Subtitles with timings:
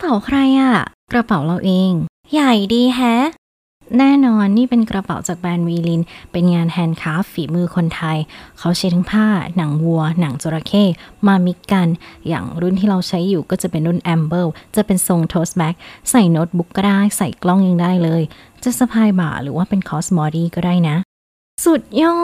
[0.00, 0.74] เป๋าใครอะ
[1.12, 1.92] กระเป๋าเราเอง
[2.32, 3.16] ใหญ่ดีแฮะ
[3.98, 8.18] แน่นอนนี่เป็นกระเป๋าจากแบรนด์วีลิน เป็นงาน handcraft ฝีมือคนไทย
[8.58, 9.26] เขาใช้ทั้งผ้า
[9.56, 10.84] หนังวัว หนังจระเข้
[11.26, 11.88] มา mix กัน
[12.28, 15.74] อย่างรุ่นที่เราใช้อยู่ก็จะเป็นรุ่นแอมเบิลจะเป็นทรง tote bag
[16.10, 18.22] ใส่โน้ตบุ๊กก็ได้ ใส่กล้องยังได้เลย
[18.64, 20.96] จะสะพายบ่าหรือว่าเป็น crossbody ก็ได้นะ
[21.64, 22.20] สุดยอ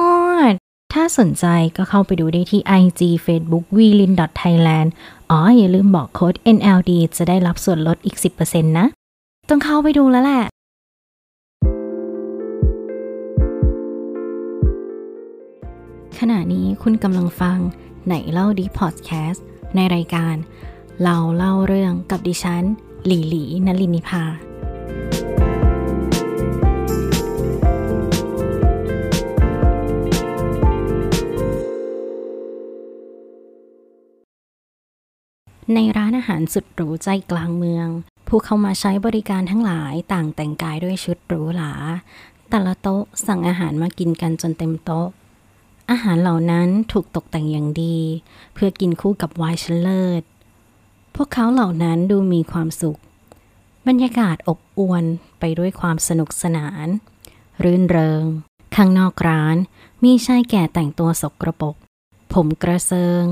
[0.51, 0.53] ด
[0.93, 1.47] ถ้าสนใจ
[1.77, 4.89] ก็เข้าไปดูได้ที่ IG Facebook w e l i n Thailand
[5.33, 8.87] อ๋อ อย่าลืมบอกโค้ด NLD จะได้รับส่วนลดอีก 10%นะ
[9.49, 10.45] ต้องเข้าไปดูแล้วแหละ
[16.19, 17.59] ขณะนี้คุณกำลังฟัง
[18.07, 19.45] ไหนเล่าดีพอดแคสต์
[19.75, 20.37] ในรายการ
[21.03, 22.65] เราเล่าเรื่องกับดิฉัน
[23.07, 24.25] หลีหลีนลินิพา
[35.75, 37.89] ในร้านอาหารสุดหรูใจกลางเมือง
[38.29, 41.73] ผู้เข้ามาใช้บริการทั้งหลายต่างแต่งกายด้วยชุดหรูหรา
[42.51, 45.09] แต่ละโต๊ะสั่งอาหารมากินกันจนเต็มโต๊ะ
[45.91, 47.99] อาหารเหล่านั้นถูกตกแต่งอย่างดี
[48.55, 50.23] เพื่อกินคู่กับไวน์ชั้นเลิศ
[51.15, 52.99] พวกเขาเหล่านั้นดูมีความสุข
[53.87, 55.05] บรรยากาศอบอวล
[55.41, 56.87] ไปด้วยความสนุกสนาน
[57.63, 58.25] รื่นเริง
[58.77, 59.57] ข้างนอกร้าน
[60.05, 61.75] มีชายแก่แต่งตัวสกรปรก
[62.33, 63.23] ผมกระเซิง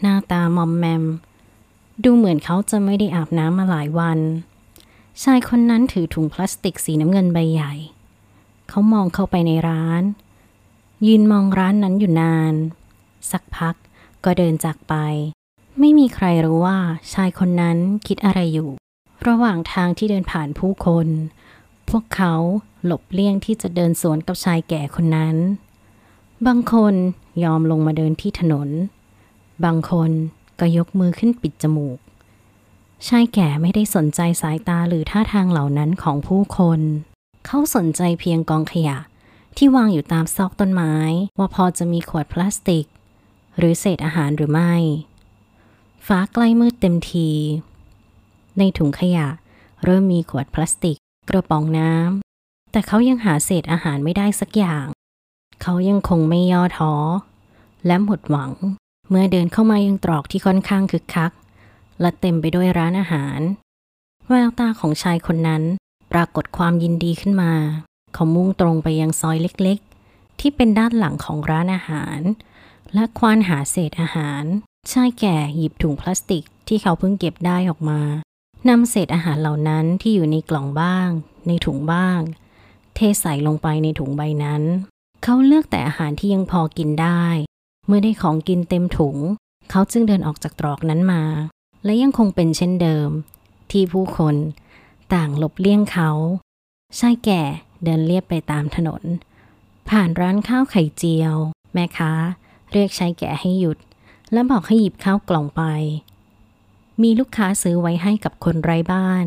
[0.00, 1.04] หน้าตามอมแมม
[2.04, 4.18] ดูเหมือนเขาจะไม่ได้อาบน้ำมาหลายวัน
[5.22, 7.72] ชายคนนั้นถือถุงพลาสติกสีน้ำเงินใบใหญ่
[8.68, 10.02] เขามองเข้าไปในร้าน
[11.06, 12.54] ยืนมองร้านนั้นอยู่นาน
[13.30, 13.74] สักพัก
[14.24, 14.94] ก็เดินจากไป
[15.78, 16.78] ไม่มีใครรู้ว่า
[17.12, 18.70] ชายคนนั้นคิดอะไรอยู่
[19.26, 21.06] ระหว่างทางที่เดินผ่านผู้คน
[21.88, 22.34] พวกเขา
[22.84, 25.36] หลบเลี่ยงที่จะเดินสวนกับชายแก่คนนั้น
[26.46, 26.94] บางคน
[27.44, 28.68] ยอมลงมาเดินที่ถนน
[29.64, 30.10] บางคน
[30.64, 31.98] ก็ยกมือขึ้นปิดจมูก
[33.08, 36.80] ชายแก่ไม่ได้สนใจสายตาหรือท่าทางเหล่านั้นของผู้คน
[37.46, 38.98] เขาสนใจเพียงกองขยะ
[39.56, 40.94] ที่วางอยู่ตามซอกต้นไม้
[41.38, 42.86] ว่าพอจะมีขวดพลาสติก
[43.58, 44.74] หรือเศษอาหารหรือไม่
[46.06, 47.30] ฟ้าใกล้มืดเต็มที
[48.58, 49.28] ในถุงขยะ
[49.84, 50.96] เริ่มมีขวดพลาสติก
[51.28, 54.86] กระป๋องน้ำแต่เขายังหาเศษอาหารไม่ได้สักอย่าง
[55.62, 56.94] เขายังคงไม่ย่อท้อ
[57.86, 58.52] และหมดหวัง
[59.14, 61.32] เมื่อเดินเข้ามายังตรอกที่ค่อนข้างคึกคัก
[62.00, 63.40] และเต็มไปด้วยร้านอาหาร
[64.28, 65.62] แววตาของชายคนนั้น
[66.12, 67.52] ปรากฏความยินดีขึ้นมา
[68.14, 72.20] เขามุ่งตรงไปยังซอยเล็กๆ ที่เป็นด้านหลังของร้านอาหาร
[72.94, 74.44] และควานหาเศษอาหาร
[74.92, 78.00] ชายแก่หยิบถุงพลาสติกที่เขาเพิ่งเก็บได้ออกมา
[78.68, 81.08] นำเศษอาหารเหล่านั้นที่อยู่ในกล่องบ้าง
[81.46, 82.20] ในถุงบ้าง
[82.94, 84.62] เทใส่ลงไปในถุงใบนั้น
[85.22, 87.24] เขาเลือกแต่อาหารที่ยังพอกินได้
[87.86, 89.16] เมื่อได้ของกินเต็มถุง
[89.70, 91.22] เขาจึงเดินออกจากตรอกนั้นมา
[91.84, 93.08] และยังคงเป็นเช่นเดิม
[93.70, 94.36] ที่ผู้คน
[95.14, 96.10] ต่างหลบเลี่ยงเขา
[96.98, 97.42] ชายแก่
[97.84, 99.02] เดินเลียบไปตามถนน
[99.88, 101.34] ผ่านร้านข้าวไข่เจียว
[101.72, 102.12] แม่ค้า
[102.72, 103.78] เรียกชายแก่ให้หยุด
[104.32, 105.62] และบอกให้หยิบข้าวกล่องไป
[107.02, 109.26] มีลูกค้าซื้อไว้ให้กับคนไร้บ้าน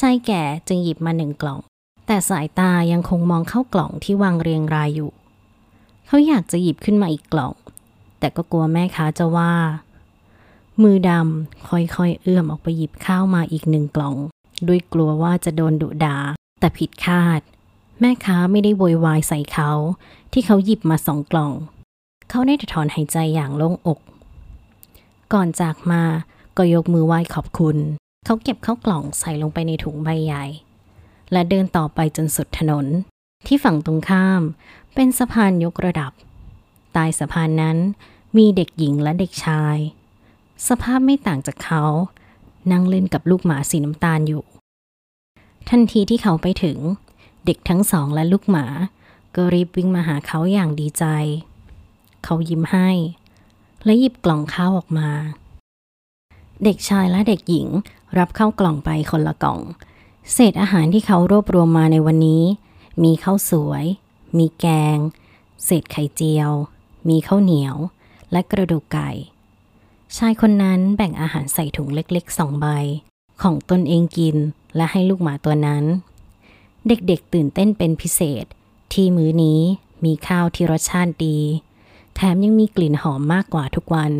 [0.00, 1.60] ชายแก่จึงหยิบมาหนึ่งกล่อง
[2.06, 5.12] แต่สายตายังคงมองเข้ากล่องที่วางเรียงรายอยู่
[6.06, 7.54] เขาอยากจะหยิบขึ้นมาอีกกล่อง
[8.18, 9.52] แต่ก็กลัวแม่ค้าจะว่า
[10.82, 14.16] มือดำค่อยๆ เอื้อมออกไปหยิบข้าวมาอีกหนึ่งกล่อง
[14.68, 16.16] ด้วยกลัวว่าจะโดนดุดา
[16.60, 17.40] แต่ผิดคาด
[18.00, 19.70] แม่ค้าไม่ได้โวยวายใส่เขา
[20.32, 21.52] ที่เขาหยิบมาสองกล่อง
[22.30, 24.00] เขาได้ถอนหายใจอย่างโล่งอก
[25.32, 26.02] ก่อนจากมา
[26.56, 27.76] ก็ยกมือไหว้ขอบคุณ
[28.24, 30.44] เขาเก็บข้าวกล่องใส่ลงไปในถุงใบใหญ่
[31.32, 32.86] และเดินต่อไปจนสุดถนน
[33.48, 34.42] ที่ฝั่งตรงข้าม
[34.94, 36.12] เป็นสะพานยกระดับ
[36.92, 37.78] ใต้สะพานนั้น
[38.36, 39.76] มีเด็กหญิงและเด็กชาย
[40.68, 41.84] สภาพไม่ต่างจากเขา
[42.72, 44.44] นั่งเล่นกับลูกหมาสีน้ำตาลอยู่
[45.70, 46.78] ทันทีที่เขาไปถึง
[47.46, 48.66] เด็กทั้งสองและลูกหมา
[49.34, 51.04] ก็รีบวิ่งมาหาเขาอย่างดีใจ
[52.24, 52.90] เขายิ้มให้
[53.84, 55.10] และหยิบกล่องข้าวออกมา
[56.64, 57.68] เด็กชายและเด็กหญิง
[58.18, 59.58] รับเข้ากล่องไปคนละกล่อง
[60.32, 62.42] เศษอาหารที่เขารวบรวมมาในวันนี้
[63.02, 63.84] มีข้าวสวย
[64.38, 64.98] มีแกง
[65.64, 66.50] เศษไข่เจียว
[67.08, 67.76] มีข้าวเหนียว
[68.32, 69.10] และกระดูกไก่
[70.16, 72.66] ชายคนนั้นแบ่งอาหารใส่ถุงเล็กๆสองใบ
[73.42, 74.36] ของตนเองกิน
[74.76, 75.84] และให้ลูกหมาตัวนั้น
[76.88, 78.44] เด็กๆตื่นเต้นเป็นพิเศษ
[78.92, 79.60] ที่มื้อนี้
[80.04, 81.38] มีข้าวที่รสชาติดี
[82.14, 84.12] แถมยังมีกลิ่นหอมมากกว่าทุกวัน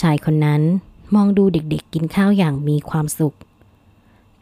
[0.00, 0.62] ชายคนนั้น
[1.14, 3.36] มองดูเด็กๆกินข้าวอย่างมีความสุข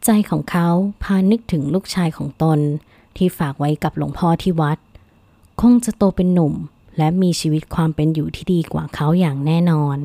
[0.05, 0.67] ใจของเขา
[1.03, 2.59] พานึกถึงลูกชายของตน
[3.17, 4.77] ที่ฝากไว้กับหลวงพ่อที่วัด
[5.61, 6.53] คงจะโตเป็นหนุ่ม
[6.97, 9.97] และมีชีวิตความเป็นอยู่ที่ดีกว่าเขาอย่างแน่นอน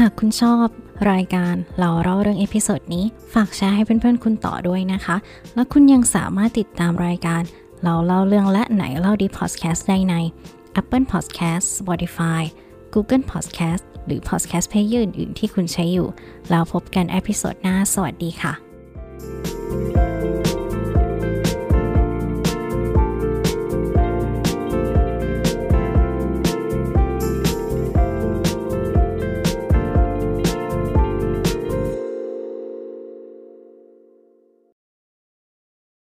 [0.00, 0.66] หากคุณชอบ
[1.12, 3.04] รายการเราเล่าเรื่อง episode นี้
[3.34, 5.16] ฝากแชร์ให้เพื่อนๆคุณต่อด้วยนะคะ
[5.54, 7.42] และคุณยังสามารถติดตามรายการ
[7.84, 10.14] เราเล่าเรื่องและไหนเล่าดีพอดแคสต์ได้ใน
[10.80, 12.42] Apple Podcast Spotify
[12.94, 16.08] Google Podcast หรือ Podcast Player อื่นๆที่คุณใช้อยู่
[16.50, 18.69] แล้วพบกัน episode หน้า สวัสดีค่ะ